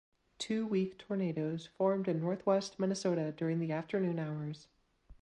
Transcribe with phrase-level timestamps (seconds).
[0.39, 4.65] Two weak tornadoes formed in northwest Minnesota during the afternoon hours.